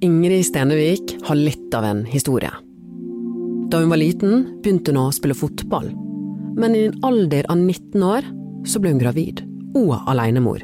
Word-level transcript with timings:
Ingrid 0.00 0.46
Stenevik 0.46 1.16
har 1.22 1.34
litt 1.34 1.74
av 1.74 1.84
en 1.84 2.04
historie. 2.04 2.50
Da 3.70 3.78
hun 3.78 3.88
var 3.88 3.96
liten, 3.96 4.60
begynte 4.62 4.92
hun 4.92 5.06
å 5.06 5.12
spille 5.14 5.34
fotball. 5.34 5.88
Men 6.56 6.76
i 6.76 6.82
en 6.86 6.98
alder 7.04 7.48
av 7.48 7.56
19 7.56 8.04
år 8.04 8.26
så 8.68 8.80
ble 8.80 8.92
hun 8.92 9.00
gravid, 9.00 9.40
og 9.76 9.94
alenemor. 10.10 10.60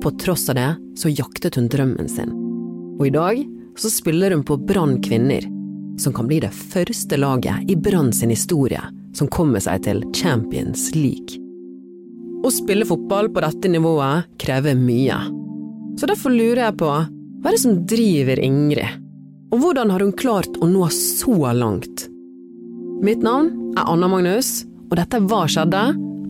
På 0.00 0.12
tross 0.16 0.48
av 0.48 0.56
det 0.56 0.70
så 0.96 1.12
jaktet 1.12 1.58
hun 1.60 1.68
drømmen 1.68 2.08
sin. 2.08 2.32
Og 2.96 3.06
i 3.10 3.12
dag 3.12 3.44
så 3.76 3.92
spiller 3.92 4.32
hun 4.32 4.46
på 4.48 4.56
Brann 4.56 4.96
kvinner, 5.04 5.44
som 6.00 6.16
kan 6.16 6.28
bli 6.30 6.40
det 6.40 6.54
første 6.56 7.20
laget 7.20 7.68
i 7.68 7.76
Brann 7.76 8.08
sin 8.16 8.32
historie 8.32 8.80
som 9.16 9.28
kommer 9.28 9.60
seg 9.60 9.84
til 9.84 10.04
Champions 10.16 10.94
League. 10.96 11.36
Å 12.40 12.48
spille 12.56 12.88
fotball 12.88 13.28
på 13.28 13.44
dette 13.44 13.68
nivået 13.68 14.30
krever 14.40 14.78
mye. 14.80 15.18
Så 16.00 16.08
derfor 16.08 16.32
lurer 16.32 16.70
jeg 16.70 16.78
på, 16.80 16.92
hva 17.40 17.48
er 17.48 17.56
det 17.56 17.62
som 17.62 17.76
driver 17.88 18.40
Ingrid? 18.44 18.96
Og 19.50 19.62
hvordan 19.62 19.88
har 19.88 20.02
hun 20.04 20.12
klart 20.12 20.58
å 20.60 20.66
nå 20.68 20.84
så 20.92 21.54
langt? 21.56 22.02
Mitt 23.00 23.24
navn 23.24 23.72
er 23.80 23.88
Anna 23.88 24.10
Magnus, 24.12 24.66
og 24.90 24.98
dette 25.00 25.16
er 25.16 25.24
Hva 25.24 25.46
skjedde? 25.48 25.80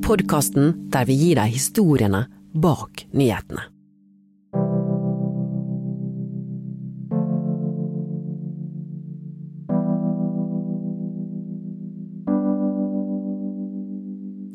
Podkasten 0.06 0.70
der 0.94 1.08
vi 1.08 1.16
gir 1.18 1.40
deg 1.40 1.50
historiene 1.50 2.22
bak 2.54 3.02
nyhetene. 3.10 3.66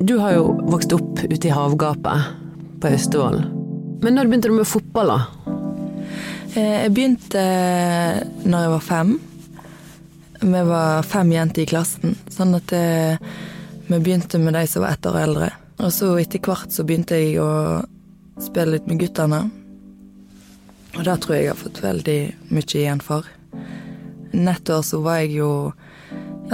Du 0.06 0.16
har 0.24 0.38
jo 0.38 0.56
vokst 0.72 0.96
opp 0.96 1.20
ute 1.20 1.50
i 1.50 1.52
havgapet 1.52 2.32
på 2.80 2.96
Austevoll. 2.96 3.42
Men 4.06 4.16
når 4.16 4.32
begynte 4.32 4.54
du 4.54 4.62
med 4.62 4.70
fotball, 4.70 5.12
da? 5.12 5.55
Eh, 6.54 6.86
jeg 6.86 6.94
begynte 6.94 7.42
eh, 7.42 8.22
når 8.46 8.66
jeg 8.66 8.72
var 8.76 8.86
fem. 8.86 9.14
Vi 10.46 10.62
var 10.70 11.06
fem 11.08 11.32
jenter 11.34 11.64
i 11.64 11.70
klassen, 11.70 12.16
sånn 12.30 12.54
at 12.58 12.72
jeg, 12.76 13.18
vi 13.88 13.98
begynte 13.98 14.40
med 14.42 14.54
de 14.54 14.66
som 14.70 14.84
var 14.86 14.94
ett 14.94 15.08
år 15.10 15.18
eldre. 15.24 15.52
Og 15.82 15.92
så 15.92 16.12
etter 16.22 16.44
hvert 16.44 16.72
så 16.72 16.86
begynte 16.86 17.18
jeg 17.18 17.40
å 17.42 17.82
spille 18.44 18.76
litt 18.76 18.90
med 18.90 19.00
guttene. 19.02 19.42
Og 20.96 21.02
det 21.08 21.16
tror 21.24 21.36
jeg 21.36 21.48
jeg 21.48 21.54
har 21.54 21.60
fått 21.60 21.82
veldig 21.84 22.20
mye 22.54 22.78
igjen 22.78 23.02
for. 23.04 23.28
Nettår 24.36 24.84
så 24.86 25.02
var 25.04 25.24
jeg 25.24 25.40
jo 25.40 25.50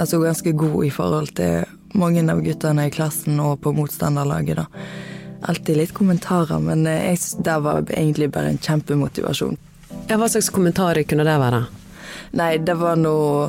altså 0.00 0.22
ganske 0.22 0.54
god 0.56 0.78
i 0.86 0.92
forhold 0.94 1.34
til 1.38 1.66
mange 1.98 2.22
av 2.32 2.40
guttene 2.42 2.86
i 2.88 2.94
klassen 2.94 3.40
og 3.42 3.60
på 3.62 3.74
motstanderlaget, 3.76 4.62
da. 4.62 4.66
Alltid 5.50 5.76
litt 5.76 5.92
kommentarer, 5.94 6.62
men 6.62 6.86
jeg 6.86 7.18
det 7.44 7.58
var 7.64 7.82
egentlig 7.90 8.30
bare 8.32 8.54
en 8.54 8.62
kjempemotivasjon. 8.62 9.58
Ja, 10.12 10.18
Hva 10.20 10.26
slags 10.28 10.50
kommentarer 10.52 11.06
kunne 11.08 11.24
det 11.24 11.34
være? 11.40 11.62
Nei, 12.36 12.50
det 12.60 12.74
var 12.76 12.98
noe 13.00 13.46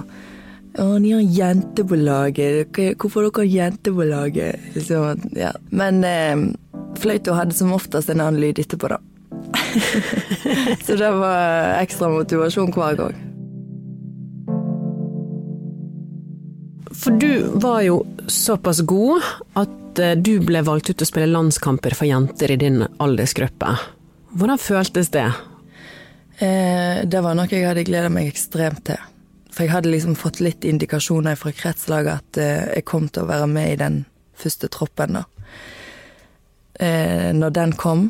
Å, 0.80 0.86
ni 0.98 1.12
har 1.12 1.22
jenter 1.22 1.84
på 1.86 1.98
laget. 2.00 2.80
Hvorfor 2.98 3.28
har 3.28 3.34
dere 3.36 3.50
jenter 3.52 3.94
på 3.94 4.06
laget? 4.08 4.64
Liksom, 4.74 5.26
ja. 5.38 5.52
Men 5.76 6.00
eh, 6.08 6.46
fløyta 7.04 7.36
hadde 7.36 7.54
som 7.54 7.76
oftest 7.76 8.10
en 8.10 8.24
annen 8.24 8.40
lyd 8.42 8.64
etterpå, 8.64 8.90
da. 8.90 8.98
Så 10.88 10.96
det 10.98 11.12
var 11.20 11.76
ekstra 11.84 12.10
motivasjon 12.16 12.74
hver 12.74 12.98
gang. 13.04 13.22
For 16.96 17.22
du 17.22 17.60
var 17.60 17.84
jo 17.86 18.02
såpass 18.26 18.82
god 18.88 19.22
at 19.60 20.02
eh, 20.02 20.16
du 20.18 20.38
ble 20.42 20.64
valgt 20.66 20.90
ut 20.90 20.96
til 20.96 21.06
å 21.06 21.12
spille 21.12 21.34
landskamper 21.36 21.94
for 22.00 22.10
jenter 22.10 22.56
i 22.56 22.62
din 22.66 22.86
aldersgruppe. 22.98 23.76
Hvordan 24.34 24.70
føltes 24.72 25.14
det? 25.14 25.28
Eh, 26.38 27.04
det 27.06 27.22
var 27.22 27.36
noe 27.38 27.50
jeg 27.52 27.68
hadde 27.68 27.86
gleda 27.88 28.10
meg 28.14 28.32
ekstremt 28.32 28.86
til. 28.90 29.02
For 29.54 29.68
jeg 29.68 29.74
hadde 29.76 29.92
liksom 29.94 30.16
fått 30.18 30.42
litt 30.42 30.66
indikasjoner 30.66 31.38
fra 31.38 31.54
kretslaget 31.54 32.14
at 32.16 32.42
eh, 32.42 32.66
jeg 32.80 32.88
kom 32.90 33.06
til 33.10 33.26
å 33.26 33.30
være 33.30 33.50
med 33.52 33.76
i 33.76 33.80
den 33.84 34.00
første 34.40 34.70
troppen, 34.74 35.20
da. 35.20 35.24
Eh, 36.82 37.30
når 37.38 37.54
den 37.54 37.76
kom, 37.78 38.08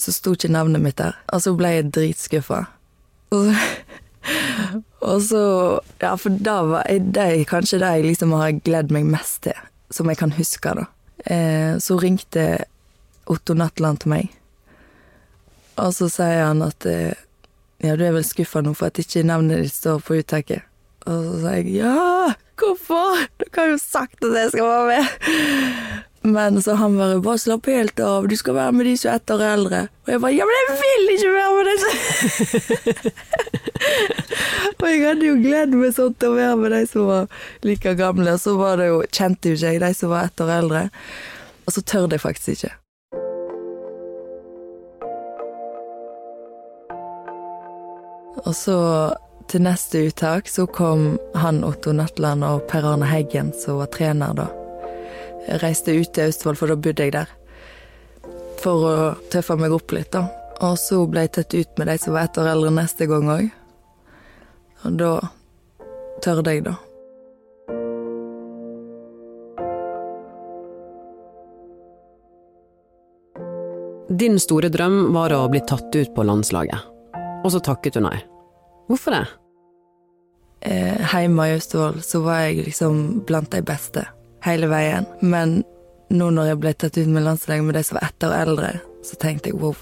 så 0.00 0.14
sto 0.16 0.32
ikke 0.32 0.52
navnet 0.52 0.80
mitt 0.80 0.96
der. 1.00 1.18
Og 1.34 1.44
så 1.44 1.52
ble 1.58 1.74
jeg 1.74 1.90
dritskuffa. 1.92 2.64
Og, 3.36 3.52
så 5.28 5.42
Ja, 6.02 6.14
for 6.16 6.40
da 6.40 6.56
var 6.66 6.88
det 6.88 7.20
er 7.20 7.44
kanskje 7.48 7.82
det 7.82 7.92
jeg 7.98 8.08
liksom 8.08 8.32
har 8.36 8.56
gledd 8.64 8.92
meg 8.94 9.06
mest 9.12 9.42
til, 9.44 9.60
som 9.92 10.08
jeg 10.08 10.18
kan 10.22 10.32
huske, 10.36 10.72
da. 10.80 10.88
Eh, 11.28 11.76
så 11.84 11.98
ringte 12.00 12.64
Otto 13.30 13.54
Natland 13.54 14.00
til 14.00 14.14
meg, 14.14 14.32
og 15.80 15.94
så 15.96 16.08
sier 16.12 16.44
han 16.44 16.60
at 16.66 16.84
ja, 16.86 17.94
du 17.96 18.04
er 18.04 18.12
vel 18.12 18.24
skuffa 18.26 18.60
nå 18.64 18.74
for 18.76 18.86
at 18.90 18.98
ikke 19.00 19.22
navnet 19.24 19.62
ditt 19.64 19.74
står 19.74 19.98
på 20.04 20.14
uttaket? 20.20 20.62
Og 21.08 21.16
så 21.24 21.34
sier 21.40 21.56
jeg 21.64 21.80
ja, 21.80 22.34
hvorfor? 22.60 23.08
Dere 23.40 23.56
har 23.56 23.68
jo 23.72 23.78
sagt 23.80 24.24
at 24.24 24.36
jeg 24.36 24.50
skal 24.52 24.66
være 24.68 24.86
med. 24.92 25.04
Men 26.22 26.62
så 26.62 26.74
han 26.76 26.98
bare 26.98 27.20
bare 27.24 27.38
slapp 27.40 27.66
helt 27.72 28.00
av, 28.04 28.28
du 28.28 28.36
skal 28.36 28.54
være 28.58 28.72
med 28.76 28.84
de 28.86 28.96
som 29.00 29.10
er 29.10 29.14
ett 29.16 29.30
år 29.32 29.40
eldre. 29.46 29.78
Og 30.04 30.10
jeg 30.12 30.20
bare 30.20 30.36
ja, 30.36 30.44
men 30.48 30.56
jeg 30.58 30.66
vil 30.82 31.04
ikke 31.14 31.32
være 31.32 31.54
med 31.56 31.64
de 31.70 31.74
Og 34.80 34.86
jeg 34.90 35.06
hadde 35.06 35.28
jo 35.30 35.36
gledet 35.40 35.76
meg 35.80 35.92
sånn 35.96 36.14
til 36.20 36.28
å 36.34 36.36
være 36.36 36.56
med 36.60 36.70
de 36.76 36.82
som 36.90 37.02
var 37.08 37.24
like 37.64 37.90
gamle, 37.96 38.30
og 38.36 38.42
så 38.42 38.50
var 38.60 38.72
det 38.80 38.86
jo, 38.90 38.98
kjente 39.08 39.48
jo 39.48 39.54
ikke 39.56 39.70
jeg 39.72 39.84
de 39.86 39.92
som 39.96 40.08
var 40.12 40.20
ett 40.28 40.40
år 40.44 40.50
eldre. 40.58 40.82
Og 41.64 41.70
så 41.76 41.80
tør 41.88 42.06
jeg 42.12 42.20
faktisk 42.20 42.48
ikke. 42.58 42.72
Og 48.46 48.54
så 48.56 48.76
til 49.50 49.64
neste 49.64 50.04
uttak 50.06 50.48
så 50.48 50.66
kom 50.70 51.18
han 51.34 51.64
Otto 51.66 51.92
Natland 51.92 52.44
og 52.46 52.66
Per 52.70 52.86
Arne 52.86 53.08
Heggen, 53.10 53.52
som 53.56 53.80
var 53.80 53.90
trener 53.94 54.36
da. 54.38 54.46
Jeg 55.48 55.62
reiste 55.64 55.94
ut 55.96 56.12
til 56.14 56.28
Austevoll, 56.28 56.58
for 56.58 56.70
da 56.70 56.76
bodde 56.78 57.06
jeg 57.06 57.16
der. 57.16 57.30
For 58.60 58.84
å 58.86 58.94
tøffe 59.32 59.56
meg 59.58 59.74
opp 59.74 59.90
litt, 59.96 60.12
da. 60.14 60.28
Og 60.60 60.76
så 60.78 61.00
ble 61.08 61.24
jeg 61.24 61.34
tatt 61.34 61.56
ut 61.56 61.80
med 61.80 61.88
de 61.90 61.96
som 61.98 62.14
var 62.14 62.28
ett 62.28 62.38
år 62.38 62.52
eldre 62.52 62.70
neste 62.76 63.08
gang 63.10 63.26
òg. 63.32 63.50
Og 64.84 65.00
da 65.00 65.10
tørde 66.22 66.54
jeg, 66.54 66.68
da. 66.68 66.76
Din 74.10 74.40
store 74.42 74.68
drøm 74.68 75.14
var 75.14 75.32
å 75.32 75.46
bli 75.48 75.62
tatt 75.64 75.94
ut 75.94 76.14
på 76.14 76.26
landslaget, 76.26 76.82
og 77.44 77.50
så 77.54 77.62
takket 77.62 77.96
du 77.96 78.04
nei. 78.04 78.18
Hvorfor 78.90 79.14
det? 79.14 79.26
Eh, 80.60 81.12
hjemme 81.14 81.46
i 81.48 81.54
Austevoll 81.54 82.02
så 82.02 82.20
var 82.24 82.40
jeg 82.48 82.64
liksom 82.66 83.20
blant 83.26 83.52
de 83.54 83.62
beste 83.62 84.02
hele 84.44 84.66
veien. 84.66 85.06
Men 85.22 85.60
nå 86.10 86.30
når 86.34 86.50
jeg 86.50 86.60
ble 86.60 86.72
tatt 86.74 86.98
ut 86.98 87.08
med 87.08 87.22
landslaget 87.22 87.64
med 87.64 87.78
de 87.78 87.84
som 87.86 88.00
var 88.00 88.08
ett 88.08 88.26
år 88.26 88.34
eldre, 88.40 88.70
så 89.06 89.16
tenkte 89.22 89.52
jeg 89.52 89.60
wow. 89.62 89.76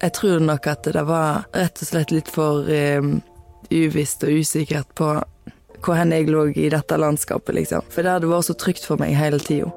Jeg 0.00 0.12
tror 0.16 0.40
nok 0.40 0.66
at 0.68 0.88
det 0.92 1.04
var 1.08 1.44
rett 1.56 1.82
og 1.82 1.88
slett 1.88 2.12
litt 2.12 2.30
for 2.32 2.68
eh, 2.72 3.04
uvisst 3.70 4.24
og 4.24 4.40
usikkert 4.40 4.92
på 4.96 5.10
hvor 5.84 5.98
hen 5.98 6.14
jeg 6.14 6.30
lå 6.32 6.46
i 6.56 6.70
dette 6.72 6.96
landskapet, 6.98 7.54
liksom. 7.54 7.84
For 7.92 8.02
det 8.02 8.16
hadde 8.16 8.30
vært 8.30 8.48
så 8.48 8.56
trygt 8.58 8.88
for 8.88 8.98
meg 9.00 9.12
hele 9.14 9.38
tida. 9.38 9.68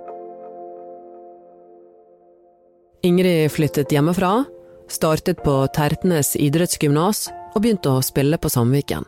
Ingrid 3.05 3.51
flyttet 3.51 3.91
hjemmefra, 3.93 4.45
startet 4.91 5.43
på 5.43 5.61
Tertnes 5.75 6.33
idrettsgymnas 6.39 7.27
og 7.53 7.61
begynte 7.63 7.91
å 7.91 8.05
spille 8.05 8.37
på 8.41 8.51
Sandviken. 8.51 9.07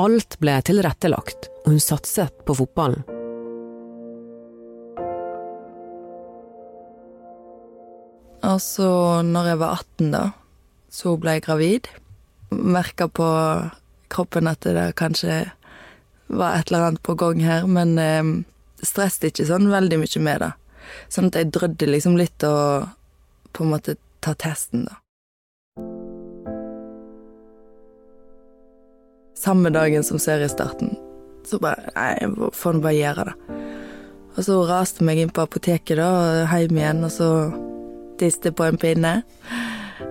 Alt 0.00 0.38
ble 0.42 0.56
tilrettelagt, 0.66 1.48
og 1.64 1.74
hun 1.74 1.82
satset 1.82 2.34
på 2.46 2.56
fotballen. 2.58 3.04
Og 8.44 8.58
så, 8.60 8.88
når 9.24 9.52
jeg 9.52 9.60
var 9.62 9.78
18, 9.78 10.10
da, 10.12 10.24
så 10.92 11.14
ble 11.20 11.38
jeg 11.38 11.46
gravid. 11.46 11.88
Merka 12.50 13.08
på 13.08 13.28
kroppen 14.12 14.50
at 14.50 14.66
det 14.66 14.90
kanskje 15.00 15.44
var 16.26 16.58
et 16.58 16.68
eller 16.68 16.90
annet 16.90 17.04
på 17.06 17.16
gang 17.18 17.40
her, 17.44 17.64
men 17.70 17.96
eh, 17.98 18.34
stresset 18.84 19.30
ikke 19.30 19.48
sånn 19.48 19.70
veldig 19.72 20.02
mye 20.02 20.24
med 20.26 20.44
det. 20.44 20.52
Sånn 21.12 21.30
at 21.30 21.40
jeg 21.40 21.54
drødde 21.54 21.88
liksom 21.88 22.18
litt 22.20 22.44
å 22.44 22.54
på 23.54 23.64
en 23.64 23.72
måte 23.72 23.96
ta 24.24 24.34
testen, 24.36 24.88
da. 24.90 25.03
Samme 29.44 29.70
dagen 29.70 30.04
som 30.06 30.18
seriestarten, 30.22 30.94
så 31.44 31.58
bare 31.60 31.90
Nei, 31.92 32.48
får 32.56 32.76
nå 32.78 32.84
bare 32.84 32.96
gjøre 32.96 33.26
det. 33.28 33.34
Og 34.34 34.46
så 34.46 34.56
raste 34.66 35.04
meg 35.04 35.20
inn 35.20 35.32
på 35.34 35.44
apoteket, 35.44 35.98
da, 36.00 36.08
og 36.08 36.54
hjem 36.54 36.80
igjen, 36.80 37.02
og 37.04 37.12
så 37.12 37.28
tiste 38.18 38.54
på 38.56 38.64
en 38.64 38.80
pinne. 38.80 39.18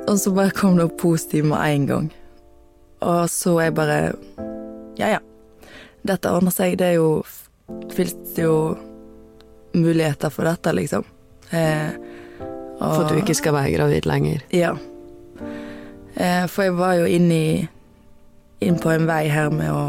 Og 0.06 0.20
så 0.22 0.32
bare 0.36 0.54
kom 0.56 0.78
det 0.78 0.86
opp 0.86 1.00
positiv 1.02 1.48
med 1.50 1.60
en 1.66 1.90
gang. 1.90 2.12
Og 3.04 3.26
så 3.32 3.58
er 3.58 3.72
jeg 3.72 3.78
bare 3.80 4.00
Ja, 5.00 5.16
ja. 5.18 5.20
Dette 6.06 6.32
ordner 6.32 6.54
seg. 6.54 6.78
Det 6.78 6.94
er 6.94 7.00
jo 7.00 7.24
Fins 7.96 8.38
jo 8.38 8.76
muligheter 9.74 10.30
for 10.30 10.46
dette, 10.46 10.74
liksom. 10.76 11.06
Eh, 11.50 11.96
og, 12.78 12.84
for 12.84 13.04
at 13.06 13.14
du 13.14 13.22
ikke 13.22 13.36
skal 13.38 13.56
være 13.56 13.72
gravid 13.78 14.06
lenger? 14.06 14.44
Ja. 14.54 14.74
Eh, 16.14 16.44
for 16.52 16.68
jeg 16.68 16.76
var 16.78 16.98
jo 17.00 17.08
inne 17.10 17.38
i 17.40 17.54
inn 18.64 18.80
på 18.82 18.92
en 18.94 19.08
vei 19.10 19.28
her 19.32 19.52
med 19.54 19.72
å, 19.72 19.86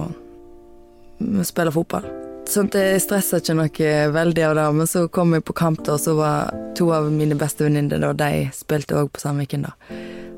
med 1.23 1.43
å 1.45 1.49
spille 1.49 1.73
fotball. 1.75 2.07
Sånn 2.51 2.69
at 2.69 2.77
jeg 2.77 3.01
stressa 3.01 3.41
ikke 3.41 3.55
noe 3.57 3.93
veldig 4.13 4.43
av 4.51 4.57
det, 4.59 4.65
men 4.77 4.89
så 4.91 5.07
kom 5.09 5.33
jeg 5.33 5.47
på 5.49 5.57
kamp, 5.57 5.81
da, 5.87 5.97
og 5.97 6.03
så 6.03 6.13
var 6.19 6.53
to 6.77 6.91
av 6.93 7.09
mine 7.13 7.39
beste 7.41 7.65
venninner 7.65 8.03
da, 8.03 8.13
de 8.13 8.51
spilte 8.53 8.99
òg 9.01 9.09
på 9.15 9.23
Sandviken, 9.23 9.65
da. 9.65 9.73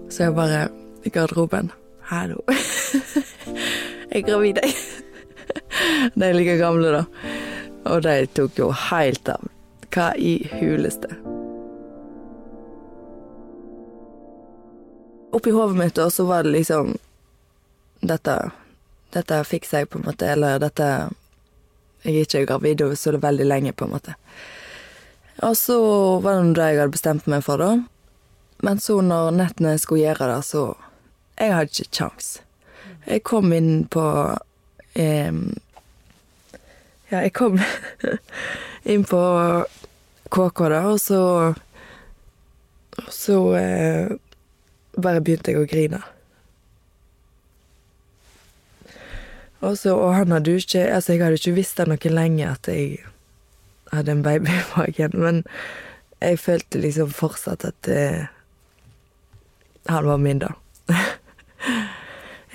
Så 0.06 0.28
jeg 0.28 0.36
bare 0.36 0.68
i 1.02 1.10
garderoben 1.10 1.72
Hallo. 2.06 2.44
jeg 4.12 4.20
er 4.20 4.26
gravid, 4.28 4.60
jeg. 4.62 4.76
De 6.14 6.22
er 6.28 6.36
like 6.36 6.54
gamle, 6.60 6.92
da. 6.94 7.32
Og 7.90 8.04
de 8.06 8.28
tok 8.34 8.60
jo 8.60 8.68
helt 8.70 9.26
av. 9.30 9.42
Hva 9.90 10.12
i 10.14 10.36
huleste? 10.60 11.10
Oppi 15.34 15.50
hodet 15.50 15.78
mitt 15.80 15.98
da, 15.98 16.06
så 16.10 16.28
var 16.30 16.46
det 16.46 16.54
liksom 16.54 16.94
Dette 18.00 18.36
Dette 19.14 19.38
fikser 19.48 19.84
jeg, 19.84 19.88
på 19.88 20.00
en 20.00 20.08
måte. 20.10 20.28
Eller 20.28 20.58
dette 20.60 20.86
Jeg 22.04 22.14
er 22.14 22.26
ikke 22.26 22.46
gravid 22.46 22.82
over 22.84 22.98
så 22.98 23.16
veldig 23.18 23.46
lenge, 23.46 23.72
på 23.72 23.86
en 23.86 23.94
måte. 23.96 24.14
Og 25.42 25.56
så 25.56 25.78
var 26.24 26.40
det 26.40 26.56
det 26.56 26.66
jeg 26.70 26.80
hadde 26.80 26.94
bestemt 26.94 27.26
meg 27.30 27.44
for, 27.44 27.60
da. 27.60 27.70
Men 28.64 28.80
så 28.80 29.00
når 29.04 29.34
nettene 29.36 29.76
skulle 29.78 30.06
gjøre 30.06 30.30
det, 30.34 30.42
så 30.44 30.74
Jeg 31.38 31.52
hadde 31.52 31.70
ikke 31.70 31.96
kjangs. 31.96 32.28
Jeg 33.06 33.22
kom 33.22 33.52
inn 33.52 33.86
på 33.92 34.04
eh, 34.94 35.32
Ja, 37.10 37.20
jeg 37.20 37.32
kom 37.36 37.60
inn 38.92 39.04
på 39.04 39.20
KK, 40.32 40.62
da, 40.72 40.80
og 40.88 41.00
så 41.00 41.54
Så 43.12 43.38
eh, 43.56 44.16
bare 44.96 45.20
begynte 45.20 45.52
jeg 45.52 45.60
å 45.60 45.68
grine. 45.68 46.00
Og, 49.60 49.78
så, 49.78 49.94
og 49.96 50.14
han 50.14 50.32
hadde 50.34 50.52
jo 50.52 50.60
ikke 50.60 50.82
Altså, 50.84 51.12
jeg 51.14 51.22
hadde 51.24 51.38
ikke 51.40 51.56
visst 51.56 51.78
det 51.80 51.86
noe 51.88 52.12
lenge 52.12 52.48
at 52.50 52.68
jeg 52.68 52.98
hadde 53.92 54.12
en 54.12 54.22
baby 54.22 54.50
i 54.52 54.64
magen, 54.76 55.14
men 55.14 55.42
jeg 56.20 56.40
følte 56.42 56.80
liksom 56.82 57.12
fortsatt 57.14 57.64
at 57.68 57.88
eh, 57.92 58.26
han 59.86 60.08
var 60.08 60.16
min, 60.18 60.42
da. 60.42 60.52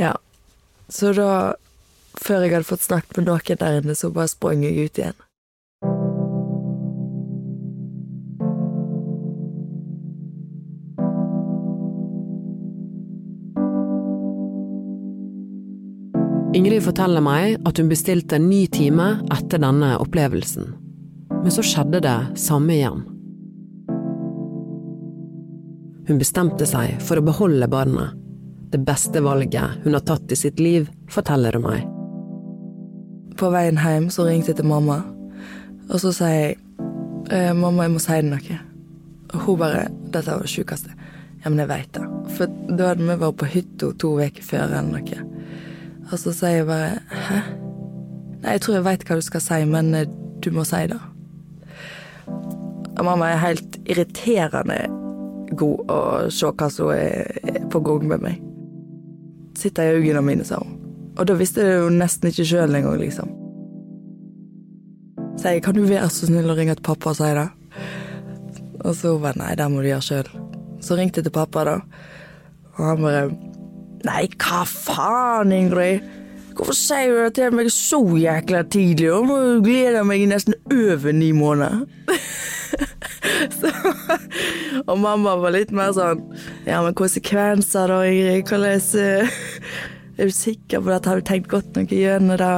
ja. 0.03 0.15
Så 0.91 1.13
da, 1.15 1.55
før 2.19 2.43
jeg 2.43 2.55
hadde 2.55 2.67
fått 2.67 2.83
snakket 2.83 3.21
med 3.21 3.29
noen 3.29 3.61
der 3.61 3.79
inne, 3.79 3.95
så 3.95 4.11
bare 4.11 4.31
sprang 4.33 4.65
jeg 4.65 4.89
ut 4.89 4.99
igjen. 4.99 5.19
Forteller 16.81 17.21
meg 17.21 17.59
at 17.67 17.77
hun 17.77 17.89
bestilte 17.91 18.39
en 18.39 18.47
ny 18.49 18.63
time 18.73 19.19
etter 19.33 19.61
denne 19.61 19.93
opplevelsen. 20.01 20.71
Men 21.41 21.53
så 21.53 21.63
skjedde 21.65 22.01
det 22.01 22.17
samme 22.41 22.73
igjen. 22.73 23.03
Hun 26.09 26.19
bestemte 26.19 26.65
seg 26.65 26.97
for 27.05 27.21
å 27.21 27.25
beholde 27.25 27.69
barnet. 27.69 28.17
Det 28.71 28.81
beste 28.87 29.21
valget 29.21 29.83
hun 29.83 29.93
har 29.93 30.03
tatt 30.07 30.31
i 30.31 30.39
sitt 30.39 30.59
liv, 30.59 30.89
forteller 31.11 31.57
hun 31.59 31.67
meg. 31.67 31.85
På 33.37 33.51
veien 33.53 33.77
hjem 33.79 34.09
så 34.13 34.25
ringte 34.25 34.51
jeg 34.51 34.61
til 34.61 34.69
mamma, 34.71 35.01
og 35.89 35.97
så 36.01 36.13
sa 36.15 36.31
jeg 36.33 36.57
«Eh, 37.31 37.51
mamma, 37.55 37.85
jeg 37.85 37.93
må 37.93 38.01
si 38.01 38.15
deg 38.17 38.31
noe. 38.31 38.57
Og 39.31 39.43
hun 39.45 39.59
bare 39.61 39.83
Dette 40.11 40.33
var 40.33 40.41
det 40.43 40.51
sjukeste. 40.51 40.95
Ja, 41.43 41.49
men 41.49 41.61
jeg 41.61 41.69
veit 41.69 41.93
det. 41.95 42.07
For 42.35 42.51
da 42.67 42.91
hadde 42.91 43.05
vi 43.05 43.19
vært 43.21 43.37
på 43.39 43.51
hytta 43.53 43.91
to 44.01 44.15
uker 44.19 44.43
før 44.43 44.65
eller 44.65 44.89
noe. 44.89 45.30
Og 46.11 46.19
så 46.19 46.33
sier 46.35 46.61
jeg 46.61 46.67
bare 46.67 46.99
Hæ? 47.09 47.41
Nei, 48.41 48.55
jeg 48.55 48.61
tror 48.65 48.75
jeg 48.75 48.85
veit 48.87 49.03
hva 49.05 49.15
du 49.19 49.21
skal 49.21 49.43
si, 49.43 49.57
men 49.69 49.93
eh, 49.93 50.07
du 50.41 50.49
må 50.55 50.63
si 50.65 50.79
det. 50.89 50.97
Og 52.97 53.03
mamma 53.05 53.29
er 53.29 53.43
helt 53.43 53.77
irriterende 53.85 54.79
god 55.57 55.91
å 55.91 55.99
se 56.33 56.49
hva 56.49 56.69
som 56.73 56.89
er 56.95 57.61
på 57.69 57.83
gang 57.85 58.07
med 58.09 58.25
meg. 58.25 58.39
Sitter 59.57 59.91
i 59.91 59.99
øynene 59.99 60.23
mine, 60.25 60.47
sa 60.47 60.57
hun. 60.57 60.73
Og 61.19 61.27
da 61.29 61.35
visste 61.37 61.61
jeg 61.61 61.83
jo 61.83 61.93
nesten 61.93 62.31
ikke 62.31 62.47
sjøl 62.49 62.73
engang, 62.79 62.97
liksom. 63.03 63.29
Sier 65.37 65.59
jeg, 65.59 65.63
kan 65.67 65.77
du 65.77 65.83
være 65.85 66.09
så 66.09 66.29
snill 66.29 66.49
å 66.49 66.57
ringe 66.57 66.73
til 66.79 66.87
pappa 66.87 67.13
og 67.13 67.19
si 67.19 67.29
det? 67.37 67.47
Og 68.81 68.97
så 68.97 69.13
bare 69.21 69.37
nei, 69.37 69.53
det 69.59 69.69
må 69.69 69.83
du 69.83 69.91
gjøre 69.91 70.07
sjøl. 70.07 70.33
Så 70.81 70.97
ringte 70.97 71.21
jeg 71.21 71.29
til 71.29 71.35
pappa, 71.35 71.67
da. 71.67 71.77
Og 72.79 72.85
han 72.87 73.05
bare 73.05 73.50
Nei, 74.07 74.25
hva 74.41 74.63
faen, 74.65 75.51
Ingrid? 75.53 76.01
Hvorfor 76.57 76.75
sier 76.75 77.11
du 77.13 77.19
det 77.21 77.35
til 77.37 77.53
meg 77.55 77.69
så 77.73 77.99
jækla 78.19 78.63
tidlig? 78.73 79.07
Og 79.13 79.27
nå 79.29 79.37
gleder 79.65 80.05
meg 80.07 80.23
i 80.23 80.29
nesten 80.29 80.57
over 80.73 81.13
ni 81.15 81.31
måneder. 81.35 81.85
så, 83.59 83.71
og 84.87 84.99
mamma 84.99 85.35
var 85.41 85.51
litt 85.51 85.73
mer 85.75 85.91
sånn 85.95 86.21
Ja, 86.63 86.79
men 86.85 86.95
konsekvenser 86.97 87.91
da, 87.91 88.01
Ingrid? 88.07 88.47
Hvordan 88.47 89.01
eh, 89.01 89.41
Er 90.17 90.29
du 90.31 90.35
sikker 90.35 90.83
på 90.83 90.93
at 90.95 91.09
har 91.09 91.19
du 91.19 91.27
tenkt 91.27 91.51
godt 91.51 91.75
noe 91.77 91.87
gjennom 91.87 92.39
det? 92.41 92.53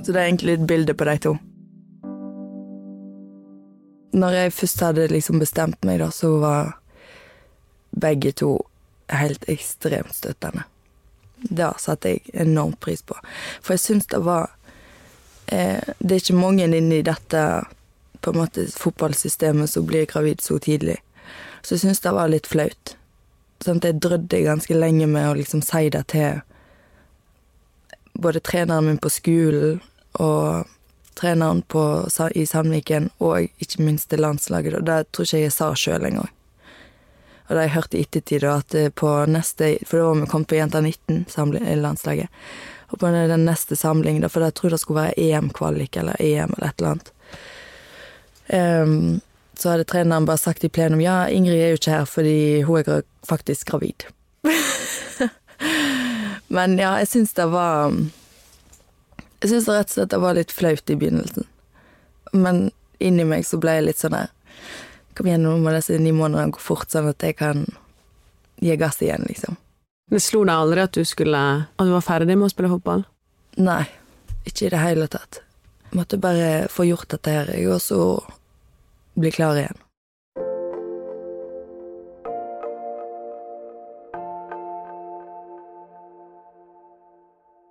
Så 0.00 0.12
det 0.12 0.20
er 0.20 0.26
egentlig 0.26 0.56
et 0.56 0.66
bilde 0.68 0.96
på 0.96 1.06
de 1.06 1.16
to. 1.20 1.36
Når 4.16 4.36
jeg 4.36 4.54
først 4.56 4.82
hadde 4.82 5.10
liksom 5.12 5.38
bestemt 5.42 5.84
meg, 5.86 6.00
da, 6.00 6.08
så 6.14 6.32
var 6.40 6.72
begge 8.00 8.32
to 8.38 8.56
helt 9.16 9.48
ekstremt 9.48 10.14
støttende. 10.14 10.64
Det 11.40 11.72
satte 11.80 12.08
jeg 12.08 12.20
enormt 12.32 12.80
pris 12.80 13.02
på. 13.02 13.16
For 13.62 13.74
jeg 13.74 13.84
syns 13.84 14.08
det 14.12 14.20
var 14.24 14.50
eh, 15.46 15.80
Det 15.98 16.14
er 16.14 16.20
ikke 16.20 16.36
mange 16.36 16.66
inni 16.68 17.02
dette 17.02 17.44
på 18.20 18.30
en 18.30 18.42
måte 18.42 18.66
fotballsystemet 18.76 19.70
som 19.70 19.86
blir 19.86 20.06
gravid 20.06 20.40
så 20.40 20.58
tidlig. 20.58 20.98
Så 21.62 21.74
jeg 21.74 21.80
syns 21.86 22.00
det 22.04 22.12
var 22.12 22.28
litt 22.28 22.46
flaut. 22.46 22.96
Sånn 23.64 23.80
at 23.80 23.88
jeg 23.88 24.00
drødde 24.00 24.44
ganske 24.44 24.76
lenge 24.76 25.06
med 25.08 25.30
å 25.30 25.36
liksom 25.36 25.62
si 25.64 25.88
det 25.92 26.06
til 26.12 26.42
både 28.20 28.40
treneren 28.44 28.86
min 28.86 29.00
på 29.00 29.08
skolen 29.12 29.80
og 30.20 30.68
treneren 31.20 31.62
på, 31.62 32.08
i 32.34 32.46
Sandviken, 32.46 33.10
og 33.18 33.48
ikke 33.60 33.84
minst 33.84 34.08
til 34.10 34.22
landslaget. 34.24 34.76
Og 34.78 34.84
det 34.88 35.00
tror 35.12 35.28
ikke 35.28 35.42
jeg 35.42 35.54
sa 35.54 35.72
sjøl 35.76 36.06
engang. 36.08 36.30
Og 37.50 37.56
da 37.56 37.64
jeg 37.64 37.74
hørte 37.74 37.98
i 37.98 38.04
ettertid, 38.06 38.44
at 38.46 38.74
på 38.94 39.08
neste 39.26 39.72
For 39.82 39.98
da 39.98 40.04
var 40.06 40.20
vi 40.20 40.26
kommet 40.30 40.50
på 40.52 40.54
Jenta 40.54 40.80
19, 40.80 41.24
i 41.66 41.74
landslaget. 41.74 42.28
Og 42.94 42.98
på 42.98 43.10
den 43.10 43.44
neste 43.44 43.76
samlingen, 43.76 44.28
for 44.30 44.46
jeg 44.46 44.54
tror 44.54 44.70
det 44.70 44.78
skulle 44.80 45.02
være 45.02 45.18
EM-kvalik 45.18 45.96
eller 45.96 46.14
EM 46.22 46.54
eller 46.56 46.68
et 46.68 46.78
eller 46.78 46.90
annet. 46.90 47.10
Um, 48.50 49.20
så 49.54 49.70
hadde 49.70 49.84
treneren 49.84 50.26
bare 50.26 50.38
sagt 50.38 50.64
i 50.64 50.68
plenum 50.68 51.00
ja, 51.00 51.28
Ingrid 51.28 51.60
er 51.60 51.68
jo 51.70 51.78
ikke 51.78 51.92
her 51.92 52.06
fordi 52.08 52.62
hun 52.66 52.80
er 52.80 53.02
faktisk 53.28 53.70
gravid. 53.70 54.06
Men 56.56 56.78
ja, 56.78 56.96
jeg 56.98 57.10
syns 57.10 57.34
det 57.36 57.46
var 57.52 57.92
Jeg 59.42 59.52
syns 59.52 59.68
rett 59.68 59.90
og 59.90 59.94
slett 59.94 60.14
det 60.14 60.22
var 60.22 60.38
litt 60.38 60.54
flaut 60.54 60.90
i 60.90 60.98
begynnelsen. 60.98 61.46
Men 62.32 62.70
inni 62.98 63.26
meg 63.26 63.46
så 63.46 63.60
ble 63.60 63.78
jeg 63.78 63.90
litt 63.90 64.02
sånn 64.02 64.18
her 64.18 64.32
Kom 65.20 65.26
igjen, 65.28 65.42
nå 65.44 65.58
må 65.60 65.68
disse 65.74 65.98
ni 66.00 66.14
månedene 66.16 66.48
gå 66.48 66.60
fort, 66.64 66.88
sånn 66.88 67.10
at 67.10 67.20
jeg 67.20 67.34
kan 67.36 67.66
gi 68.56 68.72
gass 68.80 69.02
igjen, 69.04 69.26
liksom. 69.28 69.58
Det 70.08 70.16
slo 70.24 70.46
deg 70.48 70.56
aldri 70.56 70.80
at 70.80 70.94
du 70.96 71.04
skulle 71.04 71.40
At 71.76 71.84
du 71.84 71.90
var 71.92 72.06
ferdig 72.06 72.38
med 72.38 72.46
å 72.46 72.48
spille 72.48 72.70
fotball? 72.70 73.02
Nei, 73.60 73.82
ikke 74.48 74.64
i 74.64 74.70
det 74.72 74.80
hele 74.80 75.08
tatt. 75.12 75.42
Jeg 75.90 75.98
måtte 75.98 76.16
bare 76.16 76.70
få 76.72 76.86
gjort 76.88 77.12
dette 77.12 77.34
her, 77.34 77.50
jeg, 77.52 77.68
og 77.68 77.82
så 77.84 77.98
bli 79.20 79.28
klar 79.34 79.60
igjen. 79.60 79.76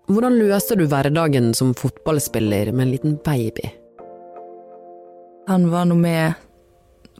Hvordan 0.05 0.37
løste 0.37 0.77
du 0.77 0.85
hverdagen 0.85 1.49
som 1.57 1.73
fotballspiller 1.73 2.69
med 2.75 2.85
en 2.85 2.93
liten 2.93 3.17
baby? 3.25 3.71
Han 5.49 5.71
var 5.73 5.89
nå 5.89 5.97
med 5.97 6.37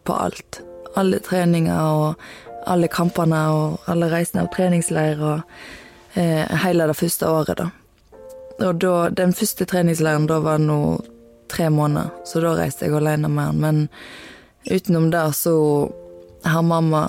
på 0.04 0.14
alt. 0.14 0.62
Alle 0.98 1.20
treninger 1.24 1.80
og 1.80 2.70
alle 2.70 2.90
kampene 2.92 3.40
og 3.54 3.92
alle 3.92 4.10
reisene 4.12 4.46
og 4.46 4.52
treningsleir 4.54 5.22
og 5.22 5.42
eh, 6.20 6.46
hele 6.64 6.90
det 6.90 6.98
første 6.98 7.30
året, 7.30 7.62
da. 7.62 7.70
Og 8.60 8.82
da, 8.84 8.96
den 9.16 9.32
første 9.34 9.66
treningsleiren 9.70 10.28
da 10.28 10.42
var 10.44 10.60
nå 10.60 11.00
tre 11.50 11.70
måneder, 11.72 12.12
så 12.28 12.44
da 12.44 12.54
reiste 12.60 12.86
jeg 12.86 12.98
alene 13.00 13.32
med 13.32 13.52
han. 13.52 13.64
Men 13.64 13.82
utenom 14.70 15.10
det 15.14 15.26
så 15.40 15.56
har 16.44 16.66
mamma 16.68 17.08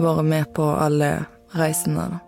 vært 0.00 0.26
med 0.26 0.50
på 0.54 0.70
alle 0.78 1.12
reisene, 1.58 2.08
da. 2.14 2.26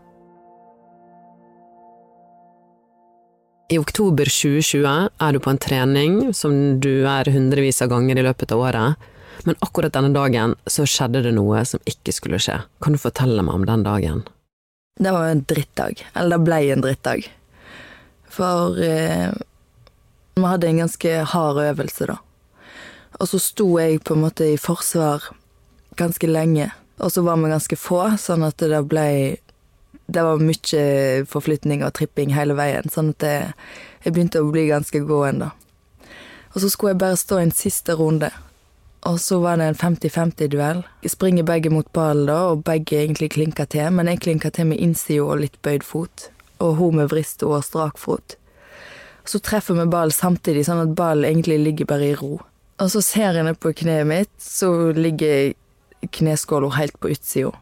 I 3.72 3.78
oktober 3.80 4.28
2020 4.28 4.84
er 4.84 5.32
du 5.32 5.38
på 5.40 5.48
en 5.48 5.60
trening 5.62 6.16
som 6.36 6.52
du 6.82 7.06
er 7.08 7.30
hundrevis 7.32 7.80
av 7.80 7.88
ganger 7.88 8.18
i 8.20 8.24
løpet 8.26 8.52
av 8.52 8.60
året, 8.66 9.06
men 9.46 9.58
akkurat 9.64 9.94
denne 9.94 10.12
dagen 10.14 10.56
så 10.70 10.86
skjedde 10.88 11.24
det 11.26 11.34
noe 11.36 11.64
som 11.68 11.82
ikke 11.88 12.14
skulle 12.14 12.40
skje. 12.42 12.60
Kan 12.84 12.96
du 12.96 13.00
fortelle 13.02 13.44
meg 13.44 13.60
om 13.60 13.68
den 13.68 13.84
dagen? 13.86 14.24
Det 15.00 15.12
var 15.12 15.28
en 15.28 15.44
drittdag. 15.48 16.02
Eller 16.14 16.36
det 16.36 16.46
ble 16.46 16.58
en 16.72 16.84
drittdag. 16.84 17.30
For 18.32 18.78
eh, 18.82 19.32
vi 20.34 20.44
hadde 20.48 20.68
en 20.68 20.82
ganske 20.84 21.14
hard 21.32 21.62
øvelse, 21.62 22.08
da. 22.08 22.18
Og 23.20 23.28
så 23.28 23.40
sto 23.42 23.68
jeg 23.80 24.00
på 24.04 24.16
en 24.16 24.24
måte 24.24 24.46
i 24.54 24.60
forsvar 24.60 25.28
ganske 26.00 26.28
lenge. 26.28 26.70
Og 27.02 27.12
så 27.12 27.24
var 27.24 27.40
vi 27.40 27.50
ganske 27.52 27.76
få, 27.76 28.04
sånn 28.20 28.46
at 28.46 28.62
det 28.62 28.84
ble 28.88 29.38
Det 30.12 30.22
var 30.24 30.40
mye 30.42 31.24
forflytning 31.30 31.84
og 31.86 31.94
tripping 31.96 32.32
hele 32.34 32.56
veien, 32.58 32.88
sånn 32.90 33.12
at 33.14 33.18
det, 33.22 33.36
jeg 34.04 34.12
begynte 34.12 34.42
å 34.42 34.50
bli 34.50 34.66
ganske 34.68 34.98
gåen, 35.08 35.38
da. 35.40 35.52
Og 36.52 36.60
så 36.60 36.68
skulle 36.68 36.92
jeg 36.92 37.00
bare 37.00 37.16
stå 37.16 37.38
en 37.40 37.52
siste 37.54 37.94
runde. 37.96 38.28
Og 39.08 39.18
så 39.20 39.40
var 39.42 39.58
det 39.58 39.66
en 39.66 39.78
50-50-duell. 39.78 40.84
Jeg 41.02 41.10
springer 41.10 41.46
begge 41.46 41.72
mot 41.74 41.88
ballen, 41.92 42.28
da, 42.30 42.36
og 42.52 42.62
begge 42.66 43.00
egentlig 43.00 43.32
klinker 43.34 43.66
til. 43.66 43.90
Men 43.90 44.10
jeg 44.10 44.20
klinker 44.22 44.54
til 44.54 44.68
med 44.70 44.78
innsida 44.78 45.24
og 45.26 45.42
litt 45.42 45.58
bøyd 45.66 45.82
fot. 45.86 46.28
Og 46.62 46.76
hun 46.78 47.00
med 47.00 47.10
vrist 47.10 47.42
og 47.42 47.64
strak 47.66 47.98
fot. 47.98 48.36
Så 49.26 49.42
treffer 49.42 49.74
vi 49.78 49.88
ballen 49.90 50.14
samtidig, 50.14 50.66
sånn 50.66 50.84
at 50.84 50.94
ballen 50.98 51.26
egentlig 51.26 51.58
ligger 51.64 51.90
bare 51.90 52.12
i 52.12 52.16
ro. 52.18 52.38
Og 52.82 52.94
så 52.94 53.02
ser 53.04 53.38
jeg 53.38 53.46
ned 53.46 53.58
på 53.62 53.74
kneet 53.82 54.06
mitt, 54.06 54.32
så 54.42 54.70
ligger 54.94 55.52
kneskåla 56.14 56.70
helt 56.78 56.98
på 57.02 57.12
utsida. 57.14 57.52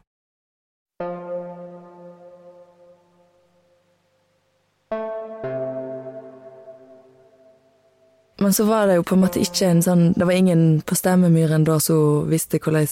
Men 8.41 8.55
så 8.57 8.65
var 8.65 8.87
det 8.87 8.95
jo 8.97 9.03
på 9.05 9.15
en 9.15 9.21
måte 9.21 9.41
ikke 9.43 9.67
en 9.69 9.83
sånn 9.85 10.05
Det 10.17 10.25
var 10.25 10.33
ingen 10.33 10.81
på 10.81 10.97
stemmemyren 10.97 11.67
da 11.69 11.75
som 11.83 12.29
visste 12.31 12.57
hvordan 12.57 12.89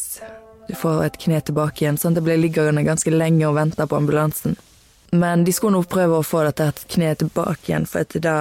du 0.68 0.74
får 0.76 0.98
et 1.06 1.16
kne 1.16 1.40
tilbake 1.40 1.80
igjen. 1.80 1.96
Sånn 1.96 2.12
at 2.12 2.20
det 2.20 2.26
ble 2.26 2.34
liggende 2.36 2.84
ganske 2.84 3.08
lenge 3.14 3.46
og 3.48 3.56
vente 3.56 3.86
på 3.88 3.96
ambulansen. 3.96 4.58
Men 5.16 5.46
de 5.46 5.54
skulle 5.56 5.78
nå 5.78 5.88
prøve 5.88 6.18
å 6.18 6.26
få 6.26 6.42
dette 6.44 6.68
kneet 6.92 7.22
tilbake 7.22 7.70
igjen, 7.70 7.88
for 7.88 8.04
at 8.04 8.12
det 8.12 8.34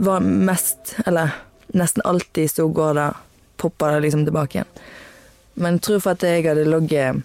var 0.00 0.24
mest 0.24 0.94
Eller 1.06 1.36
nesten 1.76 2.02
alltid 2.04 2.50
så 2.50 2.66
går 2.68 2.94
det 2.94 3.10
Popper 3.60 3.92
det 3.92 4.00
liksom 4.06 4.24
tilbake 4.24 4.58
igjen. 4.58 4.72
Men 5.54 5.76
jeg 5.76 5.84
tror 5.86 6.00
for 6.00 6.16
at 6.16 6.24
jeg 6.24 6.48
hadde 6.48 6.64
ligget 6.66 7.20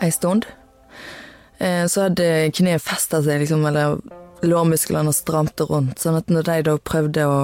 ei 0.00 0.12
stund, 0.12 0.46
eh, 1.58 1.86
så 1.88 2.06
hadde 2.06 2.52
kneet 2.56 2.84
festa 2.84 3.18
seg, 3.24 3.40
liksom, 3.42 3.64
eller 3.66 3.98
lårmusklene 4.42 5.12
stramte 5.12 5.66
rundt, 5.68 6.00
sånn 6.00 6.18
at 6.20 6.30
når 6.32 6.46
de 6.48 6.58
da 6.70 6.76
prøvde 6.78 7.26
å 7.28 7.40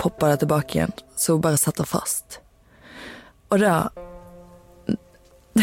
poppe 0.00 0.30
det 0.30 0.42
tilbake 0.42 0.78
igjen, 0.78 0.94
så 1.16 1.38
bare 1.38 1.60
satt 1.60 1.80
det 1.80 1.88
fast. 1.88 2.40
Og 3.52 3.60
da 3.62 3.88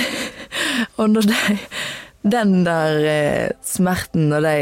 Og 1.02 1.10
når 1.12 1.26
de 1.28 1.58
Den 2.24 2.62
der 2.64 3.00
eh, 3.10 3.50
smerten 3.66 4.30
når 4.30 4.46
de 4.46 4.54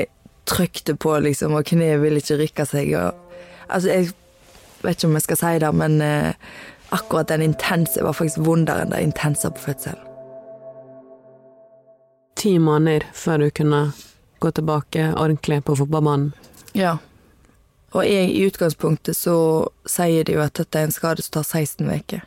trykte 0.49 0.95
på, 0.95 1.11
liksom, 1.19 1.53
og 1.53 1.67
kneet 1.67 1.99
ville 2.01 2.21
ikke 2.23 2.39
rykke 2.39 2.65
seg 2.65 2.93
og 2.97 3.25
Altså, 3.69 3.89
jeg 3.91 4.07
vet 4.81 4.95
ikke 4.95 5.07
om 5.07 5.17
jeg 5.19 5.25
skal 5.27 5.37
si 5.37 5.49
det, 5.61 5.69
men 5.77 5.99
eh, 6.01 6.31
akkurat 6.95 7.29
den 7.29 7.43
intense 7.45 8.01
var 8.01 8.15
faktisk 8.17 8.41
vondere 8.41 8.81
enn 8.81 8.93
det 8.95 9.01
intense 9.05 9.51
på 9.53 9.61
fødsel. 9.61 9.99
Ti 12.39 12.55
måneder 12.57 13.05
før 13.13 13.43
du 13.43 13.51
kunne 13.53 13.83
gå 14.39 14.51
tilbake 14.55 15.11
ordentlig 15.15 15.61
på 15.67 15.75
fotballbanen. 15.79 16.31
Ja. 16.77 16.97
Og 17.91 18.05
jeg, 18.05 18.29
i 18.29 18.43
utgangspunktet 18.45 19.17
så 19.17 19.35
sier 19.89 20.23
de 20.27 20.35
jo 20.37 20.43
at 20.43 20.53
dette 20.59 20.77
er 20.79 20.87
en 20.87 20.93
skade 20.93 21.23
som 21.25 21.39
tar 21.39 21.47
16 21.47 21.89
uker. 21.89 22.21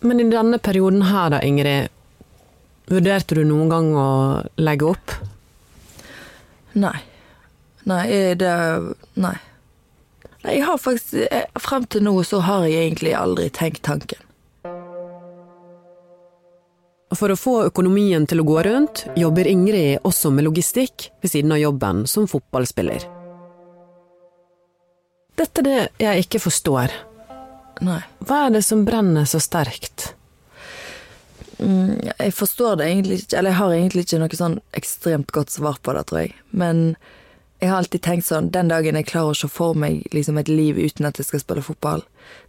Men 0.00 0.20
i 0.20 0.26
denne 0.30 0.58
perioden 0.58 1.06
her 1.08 1.30
da, 1.32 1.38
Ingrid, 1.46 1.88
vurderte 2.90 3.38
du 3.38 3.44
noen 3.46 3.70
gang 3.70 3.92
å 3.98 4.08
legge 4.60 4.90
opp? 4.90 5.14
Nei. 6.76 6.98
Nei, 7.86 8.02
jeg- 8.10 8.38
det 8.38 8.52
Nei. 9.14 9.36
Nei, 10.44 10.56
jeg 10.58 10.64
har 10.66 10.78
faktisk 10.78 11.26
Frem 11.58 11.86
til 11.86 12.02
nå 12.02 12.12
så 12.24 12.40
har 12.42 12.66
jeg 12.66 12.90
egentlig 12.90 13.14
aldri 13.14 13.48
tenkt 13.50 13.82
tanken. 13.82 14.18
For 17.16 17.32
å 17.32 17.38
få 17.38 17.54
økonomien 17.70 18.26
til 18.28 18.42
å 18.42 18.46
gå 18.46 18.58
rundt, 18.66 19.06
jobber 19.16 19.48
Ingrid 19.48 20.04
også 20.04 20.32
med 20.34 20.44
logistikk 20.44 21.08
ved 21.22 21.32
siden 21.32 21.54
av 21.54 21.62
jobben 21.62 22.04
som 22.10 22.26
fotballspiller. 22.28 23.06
Dette 25.36 25.62
er 25.62 25.66
det 25.66 25.80
jeg 26.00 26.26
ikke 26.26 26.42
forstår. 26.46 26.92
Nei. 27.84 28.00
Hva 28.24 28.46
er 28.46 28.56
det 28.56 28.62
som 28.64 28.84
brenner 28.84 29.28
så 29.28 29.40
sterkt? 29.40 30.10
Mm, 31.56 31.96
jeg 32.10 32.32
forstår 32.36 32.80
det 32.80 32.88
egentlig 32.90 33.20
ikke, 33.22 33.38
eller 33.38 33.52
jeg 33.52 33.60
har 33.60 33.74
egentlig 33.76 34.04
ikke 34.06 34.20
noe 34.20 34.38
sånn 34.40 34.58
ekstremt 34.76 35.32
godt 35.32 35.52
svar 35.54 35.80
på 35.80 35.96
det, 35.96 36.04
tror 36.08 36.22
jeg. 36.24 36.34
Men 36.52 36.82
jeg 37.60 37.70
har 37.70 37.78
alltid 37.80 38.02
tenkt 38.04 38.26
sånn, 38.28 38.50
den 38.52 38.68
dagen 38.68 38.98
jeg 38.98 39.08
klarer 39.08 39.32
å 39.32 39.38
se 39.38 39.48
for 39.48 39.76
meg 39.78 40.04
liksom 40.12 40.36
et 40.36 40.50
liv 40.50 40.76
uten 40.76 41.08
at 41.08 41.16
jeg 41.16 41.30
skal 41.30 41.40
spille 41.40 41.64
fotball, 41.64 42.02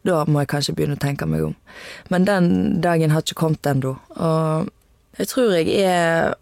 da 0.04 0.24
må 0.28 0.44
jeg 0.44 0.52
kanskje 0.52 0.76
begynne 0.76 0.98
å 0.98 1.04
tenke 1.04 1.28
meg 1.30 1.46
om. 1.48 1.54
Men 2.12 2.28
den 2.28 2.50
dagen 2.84 3.14
har 3.14 3.24
ikke 3.24 3.40
kommet 3.40 3.70
ennå. 3.70 3.96
Og 4.18 4.68
jeg 5.18 5.32
tror 5.32 5.56
jeg 5.56 5.72
er 5.86 6.36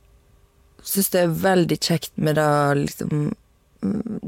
Syns 0.86 1.08
det 1.10 1.22
er 1.24 1.32
veldig 1.42 1.76
kjekt 1.82 2.12
med 2.22 2.36
det 2.38 2.50
liksom 2.78 3.32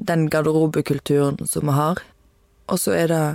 Den 0.10 0.24
garderobekulturen 0.34 1.38
som 1.46 1.70
vi 1.70 1.76
har. 1.78 2.02
Og 2.66 2.80
så 2.82 2.96
er 2.98 3.12
det 3.12 3.26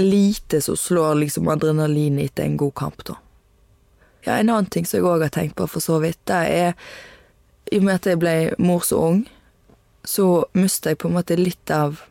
lite 0.00 0.62
som 0.64 0.76
slår 0.76 1.18
liksom 1.20 1.50
adrenalinet 1.52 2.30
etter 2.30 2.46
en 2.46 2.56
god 2.56 2.74
kamp, 2.80 3.04
da. 3.04 3.18
Ja, 4.24 4.38
en 4.38 4.48
annen 4.48 4.70
ting 4.72 4.86
som 4.88 4.98
jeg 4.98 5.08
òg 5.08 5.26
har 5.26 5.32
tenkt 5.34 5.58
på, 5.60 5.66
for 5.68 5.84
så 5.84 5.98
vidt, 6.00 6.20
det 6.30 6.38
er 6.38 6.72
I 7.72 7.80
og 7.80 7.84
med 7.84 7.98
at 7.98 8.08
jeg 8.08 8.20
ble 8.22 8.34
mor 8.58 8.84
så 8.86 9.00
ung, 9.10 9.22
så 10.04 10.46
mista 10.52 10.92
jeg 10.92 11.00
på 11.02 11.08
en 11.08 11.18
måte 11.18 11.36
litt 11.38 11.70
av 11.70 12.02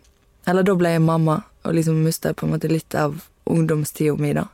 Eller 0.48 0.64
da 0.64 0.78
ble 0.80 0.94
jeg 0.94 1.04
mamma, 1.04 1.42
og 1.68 1.74
liksom 1.76 1.98
mista 2.06 2.32
jeg 2.32 2.38
på 2.40 2.46
en 2.48 2.54
måte 2.54 2.70
litt 2.72 2.96
av 2.96 3.18
ungdomstida 3.52 4.14
mi, 4.16 4.30
da. 4.32 4.46